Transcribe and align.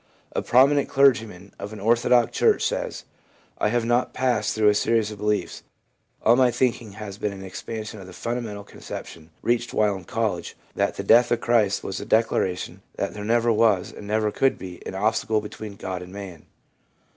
A 0.31 0.41
prominent 0.41 0.89
clergyman 0.89 1.53
of 1.59 1.73
an 1.73 1.79
orthodox 1.79 2.35
church 2.35 2.63
says: 2.65 3.03
i 3.59 3.67
I 3.67 3.69
have 3.69 3.85
not 3.85 4.15
passed 4.15 4.55
through 4.55 4.69
a 4.69 4.73
series 4.73 5.11
of 5.11 5.19
beliefs; 5.19 5.61
all 6.23 6.35
my 6.35 6.49
thinking 6.49 6.93
has 6.93 7.19
been 7.19 7.31
an 7.31 7.43
expansion 7.43 7.99
of 8.01 8.07
the 8.07 8.11
fundamental 8.11 8.63
conception, 8.63 9.29
reached 9.43 9.75
while 9.75 9.95
in 9.95 10.05
college, 10.05 10.57
that 10.73 10.95
the 10.95 11.03
death 11.03 11.29
of 11.29 11.39
Christ 11.41 11.83
was 11.83 11.99
a 12.01 12.05
declaration 12.07 12.81
that 12.95 13.13
there 13.13 13.23
never 13.23 13.53
was, 13.53 13.93
and 13.93 14.07
never 14.07 14.31
could 14.31 14.57
be, 14.57 14.83
an 14.87 14.95
obstacle 14.95 15.39
between 15.39 15.75
God 15.75 16.01
and 16.01 16.11
man. 16.11 16.47